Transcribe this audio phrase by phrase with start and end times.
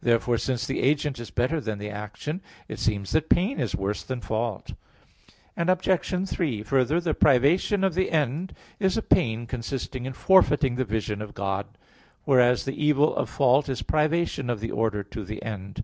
[0.00, 4.04] Therefore, since the agent is better than the action, it seems that pain is worse
[4.04, 4.74] than fault.
[5.56, 6.28] Obj.
[6.28, 11.20] 3: Further, the privation of the end is a pain consisting in forfeiting the vision
[11.20, 11.66] of God;
[12.24, 15.82] whereas the evil of fault is privation of the order to the end.